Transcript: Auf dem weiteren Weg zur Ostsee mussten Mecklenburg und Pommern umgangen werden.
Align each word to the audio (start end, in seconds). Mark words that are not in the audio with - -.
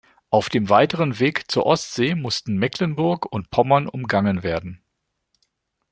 Auf 0.31 0.49
dem 0.49 0.69
weiteren 0.69 1.19
Weg 1.19 1.51
zur 1.51 1.67
Ostsee 1.67 2.15
mussten 2.15 2.57
Mecklenburg 2.57 3.27
und 3.31 3.51
Pommern 3.51 3.87
umgangen 3.87 4.41
werden. 4.41 4.81